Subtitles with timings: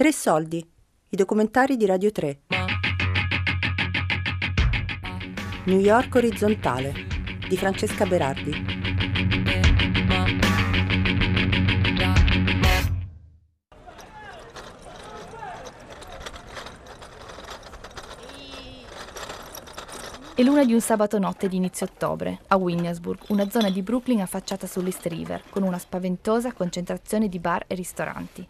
[0.00, 0.66] Tre soldi,
[1.10, 2.40] i documentari di Radio 3.
[5.66, 6.94] New York orizzontale
[7.46, 8.50] di Francesca Berardi.
[20.34, 24.22] È l'una di un sabato notte di inizio ottobre, a Williamsburg, una zona di Brooklyn
[24.22, 28.48] affacciata sull'East River, con una spaventosa concentrazione di bar e ristoranti.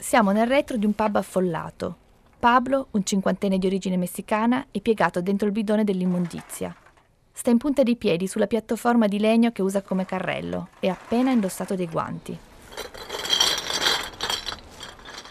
[0.00, 1.96] Siamo nel retro di un pub affollato.
[2.38, 6.74] Pablo, un cinquantenne di origine messicana, è piegato dentro il bidone dell'immondizia.
[7.30, 10.92] Sta in punta di piedi sulla piattaforma di legno che usa come carrello e ha
[10.92, 12.36] appena indossato dei guanti.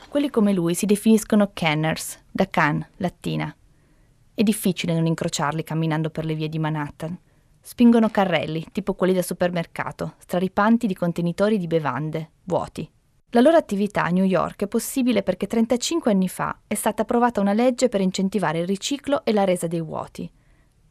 [0.08, 3.54] Quelli come lui si definiscono canners, da can, lattina.
[4.36, 7.18] È difficile non incrociarli camminando per le vie di Manhattan.
[7.60, 12.90] Spingono carrelli, tipo quelli da supermercato, straripanti di contenitori di bevande, vuoti.
[13.34, 17.40] La loro attività a New York è possibile perché 35 anni fa è stata approvata
[17.40, 20.30] una legge per incentivare il riciclo e la resa dei vuoti.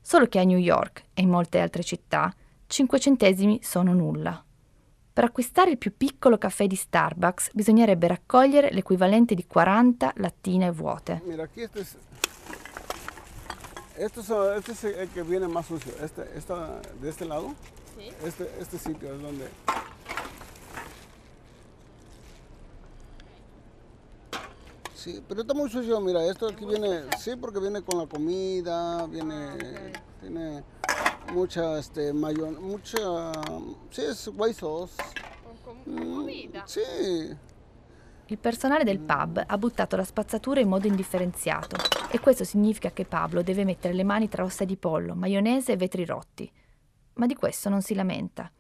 [0.00, 2.33] Solo che a New York e in molte altre città
[2.67, 4.42] 5 centesimi sono nulla.
[5.12, 11.20] Per acquistare il più piccolo caffè di Starbucks bisognerebbe raccogliere l'equivalente di 40 lattine vuote.
[11.27, 11.97] Mira, aquí este es,
[13.97, 15.92] este es, este es el que viene más sucio.
[16.00, 17.52] Este, esta, de este lado,
[17.98, 18.12] Sí.
[18.25, 19.48] este, este sitio es donde...
[24.99, 29.07] Sí, pero está muy sucio, mira, esto aquí viene, sí, porque viene con la comida,
[29.07, 30.65] viene, tiene
[31.33, 33.31] mucha, este, mayon, mucha,
[33.91, 34.97] sí, es white sauce.
[35.65, 36.63] Con, Mm, comida.
[36.67, 36.81] Sì,
[38.27, 41.77] Il personale del pub ha buttato la spazzatura in modo indifferenziato
[42.11, 45.77] e questo significa che Pablo deve mettere le mani tra ossa di pollo, maionese e
[45.77, 46.51] vetri rotti.
[47.15, 48.51] Ma di questo non si lamenta.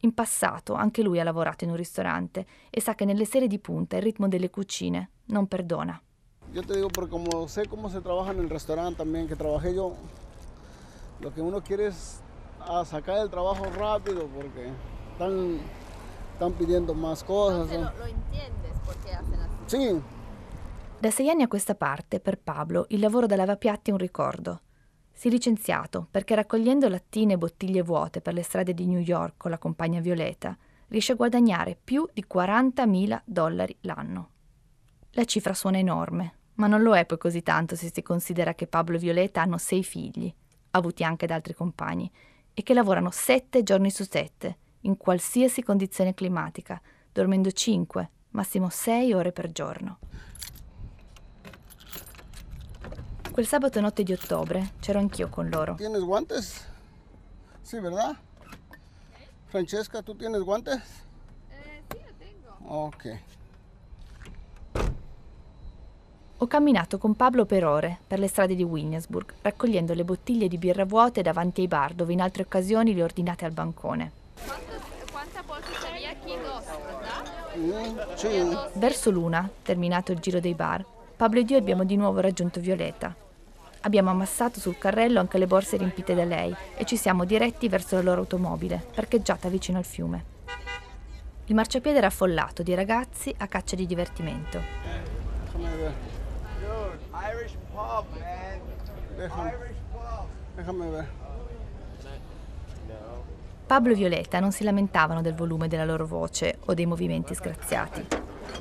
[0.00, 3.58] In passato anche lui ha lavorato in un ristorante e sa che nelle sere di
[3.58, 6.00] punta il ritmo delle cucine non perdona.
[6.52, 9.74] yo te digo, porque como sé cómo se trabaja en el restaurante también, que trabajé
[9.74, 9.94] yo,
[11.20, 12.20] lo que uno quiere es
[12.60, 14.70] ah, sacar el trabajo rápido porque
[15.12, 15.58] están,
[16.32, 17.70] están pidiendo más cosas.
[17.70, 17.90] Entonces ¿no?
[17.90, 19.52] lo, lo entiendes por qué hacen así.
[19.66, 20.02] Sí,
[20.98, 24.62] Da sei anni a questa parte, per Pablo, il lavoro da lavapiatti è un ricordo.
[25.12, 29.34] Si è licenziato perché raccogliendo lattine e bottiglie vuote per le strade di New York
[29.36, 30.56] con la compagna Violeta,
[30.88, 34.30] riesce a guadagnare più di 40.000 dollari l'anno.
[35.16, 38.66] La cifra suona enorme, ma non lo è poi così tanto se si considera che
[38.66, 40.30] Pablo e Violeta hanno sei figli,
[40.72, 42.12] avuti anche da altri compagni,
[42.52, 46.78] e che lavorano sette giorni su sette, in qualsiasi condizione climatica,
[47.10, 50.00] dormendo cinque, massimo sei ore per giorno.
[53.32, 55.76] Quel sabato notte di ottobre c'ero anch'io con loro.
[55.76, 56.62] ¿tienes guantes?
[57.62, 58.18] Sí, ¿verdad?
[59.46, 60.76] Francesca, ¿tú tienes guantes?
[61.48, 62.84] Eh, sí, lo tengo.
[62.86, 63.18] Ok.
[66.38, 70.58] Ho camminato con Pablo per ore per le strade di Williamsburg, raccogliendo le bottiglie di
[70.58, 74.12] birra vuote davanti ai bar dove in altre occasioni le ho ordinate al bancone.
[74.44, 76.34] ¿Cuántos- ¿Cuántas bolsas había aquí?
[76.42, 78.66] Dos, ¿verdad?
[78.74, 78.78] Mm.
[78.78, 80.84] Verso l'una, terminato il giro dei bar,
[81.16, 83.14] Pablo ed io abbiamo di nuovo raggiunto Violeta.
[83.80, 87.94] Abbiamo ammassato sul carrello anche le borse riempite da lei e ci siamo diretti verso
[87.96, 90.34] la loro automobile, parcheggiata vicino al fiume.
[91.46, 94.60] Il marciapiede era affollato di ragazzi a caccia di divertimento.
[97.46, 98.60] Irish pub, man.
[99.16, 100.26] Irish pub.
[100.56, 101.06] déjame ver.
[103.66, 108.04] Pablo e Violeta non si lamentavano del volume della loro voce o dei movimenti sgraziati,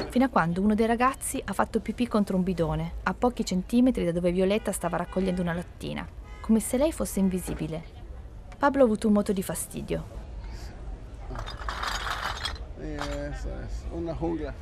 [0.10, 4.04] fino a quando uno dei ragazzi ha fatto pipì contro un bidone, a pochi centimetri
[4.04, 6.08] da dove Violeta stava raccogliendo una lattina,
[6.42, 7.84] come se lei fosse invisibile.
[8.58, 10.24] Pablo ha avuto un moto di fastidio.
[12.80, 14.54] Eso es, una jungla.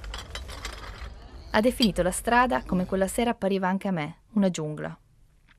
[1.56, 4.98] Ha definito la strada come quella sera appariva anche a me, una giungla.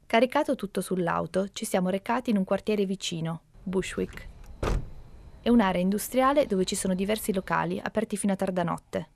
[0.06, 4.28] Caricato tutto sull'auto, ci siamo recati in un quartiere vicino, Bushwick.
[5.40, 9.08] È un'area industriale dove ci sono diversi locali aperti fino a tarda notte.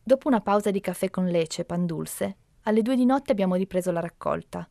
[0.00, 3.56] Dopo una pausa di caffè con lece e pan dulce, alle due di notte abbiamo
[3.56, 4.68] ripreso la raccolta.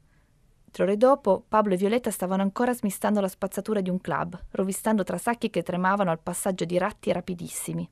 [0.72, 5.04] Tre ore dopo, Pablo e Violetta stavano ancora smistando la spazzatura di un club, rovistando
[5.04, 7.90] tra sacchi che tremavano al passaggio di ratti rapidissimi.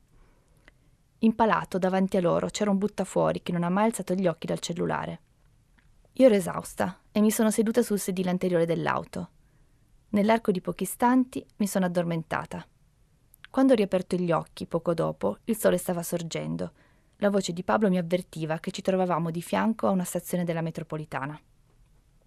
[1.21, 4.59] Impalato davanti a loro c'era un buttafuori che non ha mai alzato gli occhi dal
[4.59, 5.19] cellulare.
[6.13, 9.29] Io ero esausta e mi sono seduta sul sedile anteriore dell'auto.
[10.09, 12.65] Nell'arco di pochi istanti mi sono addormentata.
[13.49, 16.71] Quando ho riaperto gli occhi, poco dopo, il sole stava sorgendo.
[17.17, 20.61] La voce di Pablo mi avvertiva che ci trovavamo di fianco a una stazione della
[20.61, 21.37] metropolitana.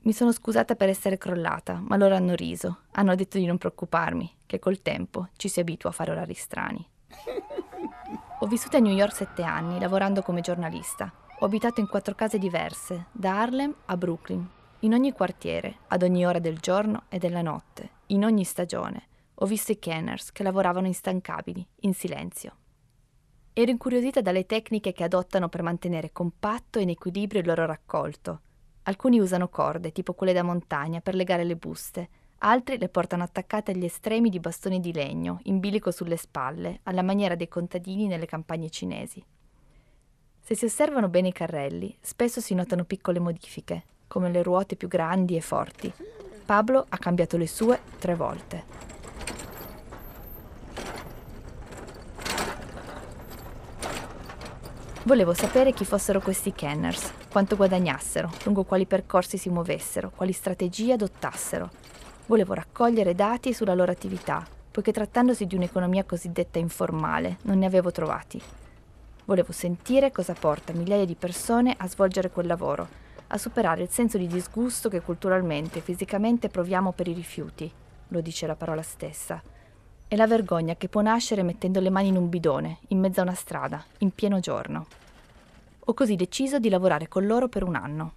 [0.01, 2.81] Mi sono scusata per essere crollata, ma loro hanno riso.
[2.93, 6.87] Hanno detto di non preoccuparmi, che col tempo ci si abitua a fare orari strani.
[8.43, 12.39] Ho vissuto a New York sette anni, lavorando come giornalista, ho abitato in quattro case
[12.39, 14.45] diverse, da Harlem a Brooklyn,
[14.81, 19.07] in ogni quartiere, ad ogni ora del giorno e della notte, in ogni stagione.
[19.35, 22.57] Ho visto i Kenners che lavoravano instancabili, in silenzio.
[23.53, 28.41] Ero incuriosita dalle tecniche che adottano per mantenere compatto e in equilibrio il loro raccolto.
[28.83, 32.09] Alcuni usano corde, tipo quelle da montagna, per legare le buste,
[32.45, 37.03] altri le portano attaccate agli estremi di bastoni di legno, in bilico sulle spalle, alla
[37.03, 39.25] maniera dei contadini nelle campagne cinesi.
[40.41, 44.89] Se si osservano bene i carrelli, spesso si notano piccole modifiche, come le ruote più
[44.89, 45.93] grandi e forti.
[46.45, 48.91] Pablo ha cambiato le sue tre volte.
[55.05, 60.93] Volevo sapere chi fossero questi Kenners, quanto guadagnassero, lungo quali percorsi si muovessero, quali strategie
[60.93, 61.82] adottassero.
[62.27, 67.91] Volevo raccogliere dati sulla loro attività, poiché trattandosi di un'economia cosiddetta informale non ne avevo
[67.91, 68.41] trovati.
[69.25, 72.89] Volevo sentire cosa porta migliaia di persone a svolgere quel lavoro,
[73.29, 77.71] a superare il senso di disgusto che culturalmente e fisicamente proviamo per i rifiuti,
[78.09, 79.43] lo dice la parola stessa,
[80.07, 83.25] e la vergogna che può nascere mettendo le mani in un bidone, in mezzo a
[83.25, 84.87] una strada, in pieno giorno.
[85.87, 88.13] Ho così deciso di lavorare con loro per un anno.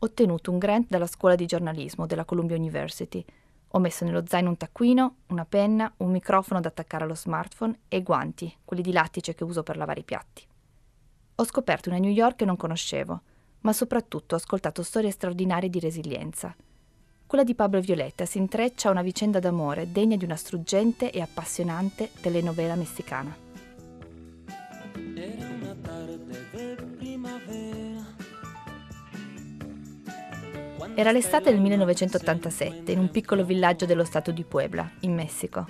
[0.00, 3.24] Ottenuto un grant dalla scuola di giornalismo della Columbia University.
[3.72, 7.98] Ho messo nello zaino un taccuino, una penna, un microfono da attaccare allo smartphone e
[7.98, 10.46] i guanti, quelli di lattice che uso per lavare i piatti.
[11.34, 13.20] Ho scoperto una New York che non conoscevo,
[13.60, 16.54] ma soprattutto ho ascoltato storie straordinarie di resilienza–
[17.28, 21.20] quella di Pablo Violetta si intreccia a una vicenda d'amore degna di una struggente e
[21.20, 23.47] appassionante telenovela messicana.
[30.94, 35.66] Era l'estate del 1987 in un piccolo villaggio dello stato di Puebla, in Messico.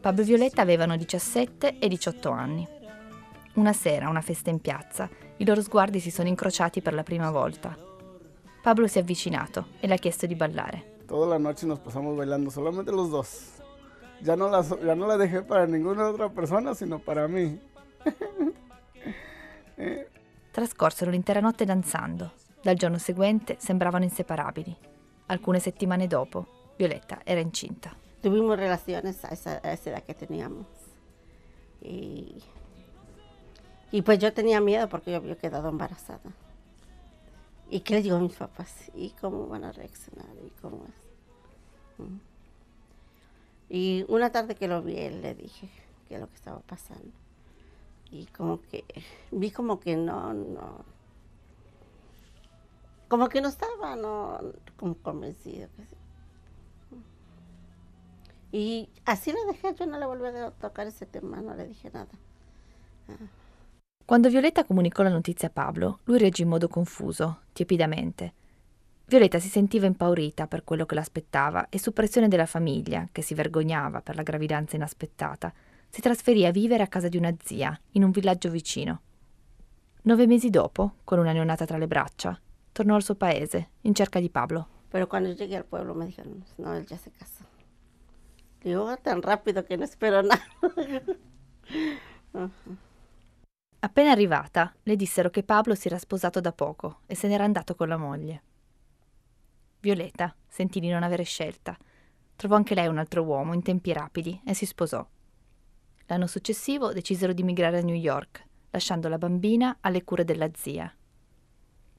[0.00, 2.66] Pablo e Violetta avevano 17 e 18 anni.
[3.54, 7.02] Una sera, a una festa in piazza, i loro sguardi si sono incrociati per la
[7.02, 7.76] prima volta.
[8.62, 11.00] Pablo si è avvicinato e le ha chiesto di ballare.
[11.06, 13.60] Toda la noche nos pasamos bailando, solamente los dos.
[14.22, 17.60] Ya no la, ya no la dejé para ninguna otra persona, sino para mí.
[20.52, 22.32] Trascorsero l'intera notte danzando.
[22.62, 24.76] Dal giorno seguente sembravano inseparabili.
[25.26, 27.96] Alcune settimane dopo, Violetta era incinta.
[28.20, 30.66] Tuvimos relaciones a esa, a esa edad que teníamos.
[31.80, 32.40] Y,
[33.90, 36.32] y pues yo tenía miedo porque yo había quedado embarazada.
[37.68, 38.92] ¿Y qué le digo a mis papás?
[38.94, 40.28] ¿Y cómo van a reaccionar?
[40.46, 42.04] ¿Y cómo es?
[42.06, 42.20] Mm.
[43.70, 45.68] Y una tarde que lo vi, le dije
[46.06, 47.10] qué es lo que estaba pasando.
[48.10, 48.84] Y como que
[49.30, 50.84] vi como que no, no,
[53.12, 54.40] como que no estaba, no,
[54.78, 55.68] como convencido.
[58.50, 61.90] Y así lo dejé, yo no le volví a tocar ese tema, no le dije
[61.92, 62.08] nada.
[63.08, 63.26] Ah.
[64.06, 68.32] Quando Violetta comunicò la notizia a Pablo, lui reagì in modo confuso, tiepidamente.
[69.04, 73.34] Violetta si sentiva impaurita per quello che l'aspettava e su pressione della famiglia, che si
[73.34, 75.52] vergognava per la gravidanza inaspettata,
[75.90, 79.02] si trasferì a vivere a casa di una zia, in un villaggio vicino.
[80.04, 82.40] Nove mesi dopo, con una neonata tra le braccia,
[82.72, 84.68] tornò al suo paese, in cerca di Pablo.
[84.88, 87.44] Pero quando llegué al pueblo me dijeron, no, él ya se casó.
[88.62, 90.42] Digo, oh, tan rápido que no espero nada.
[92.32, 92.50] uh-huh.
[93.84, 97.74] Appena arrivata, le dissero che Pablo si era sposato da poco e se n'era andato
[97.74, 98.42] con la moglie.
[99.80, 101.76] Violetta sentì di non avere scelta.
[102.36, 105.04] Trovò anche lei un altro uomo in tempi rapidi e si sposò.
[106.06, 110.94] L'anno successivo decisero di migrare a New York, lasciando la bambina alle cure della zia.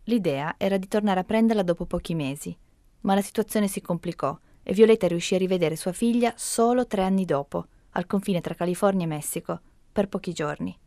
[0.06, 2.56] L'idea era di tornare a prenderla dopo pochi mesi,
[3.02, 7.24] ma la situazione si complicò e Violetta riuscì a rivedere sua figlia solo tre anni
[7.24, 10.78] dopo, al confine tra California e Messico, per pochi giorni.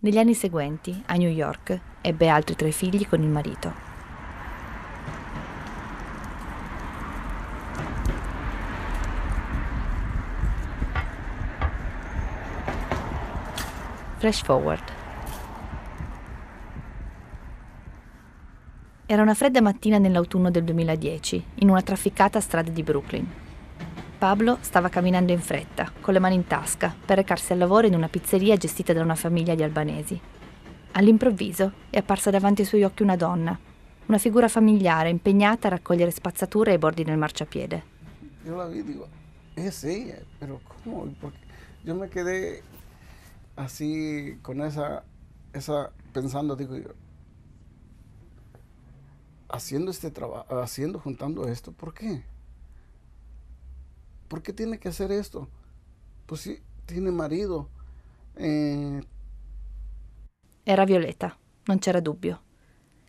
[0.00, 3.86] Negli anni seguenti, a New York, ebbe altri tre figli con il marito.
[14.18, 14.97] Flash forward.
[19.10, 23.26] Era una fredda mattina nell'autunno del 2010, in una trafficata strada di Brooklyn.
[24.18, 27.94] Pablo stava camminando in fretta, con le mani in tasca, per recarsi al lavoro in
[27.94, 30.20] una pizzeria gestita da una famiglia di albanesi.
[30.92, 33.58] All'improvviso è apparsa davanti ai suoi occhi una donna,
[34.08, 37.82] una figura familiare impegnata a raccogliere spazzatura ai bordi del marciapiede.
[38.44, 39.08] Io la vi dico,
[39.54, 41.06] es ella, pero ¿cómo?
[41.18, 41.38] Porque
[41.82, 42.62] yo me quedé
[43.56, 45.02] así con esa
[46.12, 46.92] pensando, digo yo,
[49.48, 52.22] haciendo este trabajo, haciendo, juntando esto, ¿por qué?
[54.28, 55.48] ¿Por qué tiene que hacer esto?
[56.26, 57.68] Pues sí, tiene marido.
[58.36, 59.02] Eh...
[60.64, 62.42] Era Violeta, non c'era dubbio.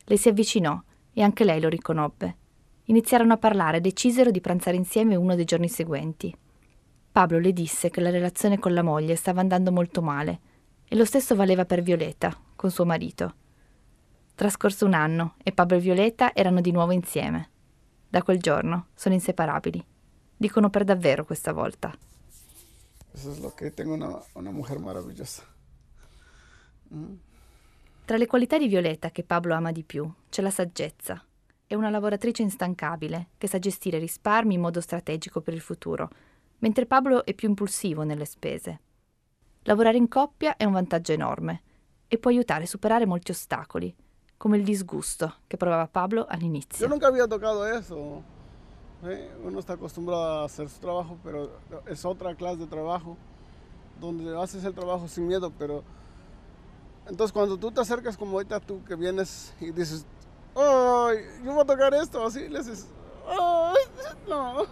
[0.06, 0.82] Le si avvicinò
[1.14, 2.38] e anche lei lo riconobbe.
[2.86, 6.36] Iniziarono a parlare e decisero di pranzare insieme uno dei giorni seguenti.
[7.12, 10.40] Pablo le disse che la relazione con la moglie stava andando molto male
[10.88, 13.36] e lo stesso valeva per Violeta, con suo marito.
[14.40, 17.50] Trascorso un anno e Pablo e Violeta erano di nuovo insieme.
[18.08, 19.86] Da quel giorno sono inseparabili.
[20.38, 21.94] Dicono per davvero questa volta.
[23.14, 25.44] Eso es lo que tengo una, una mujer maravillosa.
[26.96, 27.16] Mm.
[28.06, 31.22] Tra le qualità di Violeta che Pablo ama di più c'è la saggezza.
[31.68, 36.10] È una lavoratrice instancabile che sa gestire risparmi in modo strategico per il futuro,
[36.60, 38.80] mentre Pablo è più impulsivo nelle spese.
[39.64, 41.62] Lavorare in coppia è un vantaggio enorme
[42.08, 43.94] e può aiutare a superare molti ostacoli,
[44.40, 46.78] come il disgusto che provava Pablo all'inizio.
[46.80, 48.24] Yo nunca había tocado eso.
[49.04, 49.30] ¿eh?
[49.44, 53.18] Uno está acostumbrado a hacer su trabajo, pero es otra clase de trabajo,
[54.00, 55.84] donde haces el trabajo sin miedo, pero
[57.06, 60.06] entonces cuando tú te acercas como ahorita tú que vienes y dices,
[60.56, 62.88] ay, yo voy a tocar esto, así le dices,
[63.28, 63.76] ay,
[64.26, 64.64] no.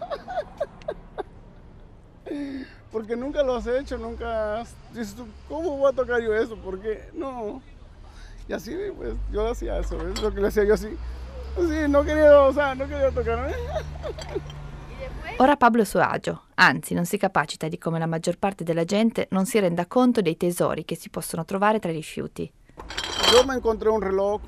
[2.89, 6.55] Porque nunca lo has hecho, nunca has, dices tú, ¿cómo voy a tocar yo eso?
[6.55, 7.61] Porque no.
[8.47, 10.97] Y así, pues, yo hacía eso, es lo que le hacía yo así.
[11.55, 13.51] Sí, no quería, o sea, no quería tocar.
[15.39, 18.63] Ora Pablo è a suo agio, anzi non si capacita di come la maggior parte
[18.63, 22.51] della gente non si renda conto dei tesori che si possono trovare tra i rifiuti.
[23.31, 24.41] Yo me encontré un reloj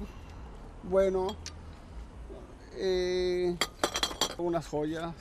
[0.81, 1.35] bueno,
[2.75, 3.55] eh,
[4.37, 5.13] unas joyas.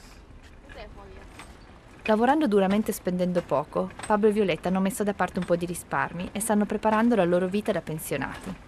[2.05, 5.67] Lavorando duramente e spendendo poco, Pablo e Violetta hanno messo da parte un po' di
[5.67, 8.68] risparmi e stanno preparando la loro vita da pensionati.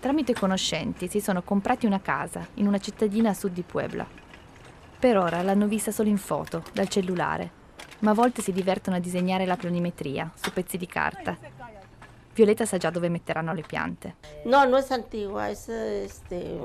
[0.00, 4.06] Tramite conoscenti si sono comprati una casa in una cittadina a sud di Puebla.
[4.98, 7.50] Per ora l'hanno vista solo in foto, dal cellulare,
[7.98, 11.36] ma a volte si divertono a disegnare la planimetria su pezzi di carta.
[12.32, 14.14] Violetta sa già dove metteranno le piante.
[14.46, 16.58] No, no es antigua, es este,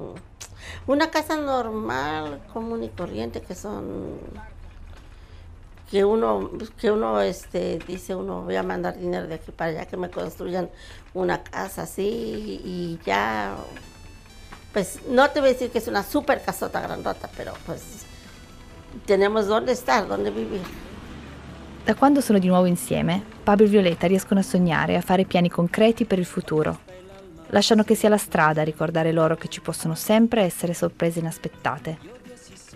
[0.86, 4.18] una casa normal, común y corriente, que son
[5.90, 6.50] que uno,
[6.80, 10.10] que uno este, dice uno voy a mandar dinero de aquí para allá que me
[10.10, 10.70] construyan
[11.14, 13.56] una casa así y ya
[14.74, 18.06] pues no te voy a decir que es una super casota grandota, pero pues
[19.06, 20.62] tenemos dónde estar, dónde vivir.
[21.86, 25.24] Da quando sono di nuovo insieme, Pablo e Violetta riescono a sognare e a fare
[25.24, 26.80] piani concreti per il futuro.
[27.50, 31.98] Lasciano che sia la strada a ricordare loro che ci possono sempre essere sorprese inaspettate.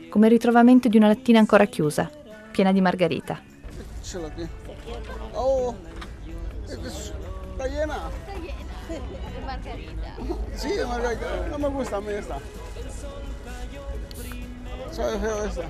[0.09, 2.09] Come il ritrovamento di una lattina ancora chiusa,
[2.51, 3.41] piena di margarita.
[4.01, 4.43] Échalo aquí.
[5.35, 5.73] Oh,
[6.67, 7.13] es que es-
[7.51, 7.99] está llena.
[8.89, 10.15] De margarita.
[10.55, 11.47] Sí, de margarita.
[11.51, 12.37] No me gusta a mí esta.
[14.91, 15.61] Sabe feo esta.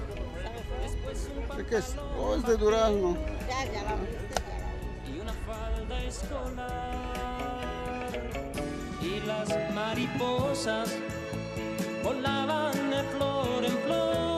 [1.57, 1.95] ¿De qué es?
[2.17, 3.17] Oh, es de durazno.
[9.01, 10.89] y las mariposas
[12.03, 14.28] volaban de flor en flor y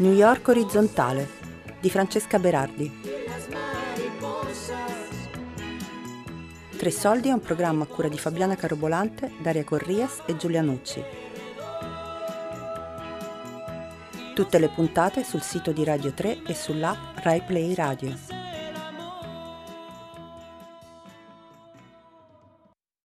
[0.00, 1.28] New York orizzontale
[1.80, 3.06] di Francesca Berardi.
[6.76, 11.02] Tre soldi è un programma a cura di Fabiana Carobolante, Daria Corrias e Giulia Nucci.
[14.34, 18.37] Tutte le puntate sul sito di Radio 3 e sull'app Rai Play Radio.